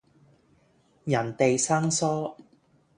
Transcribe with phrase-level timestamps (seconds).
[1.03, 2.35] 人地生疏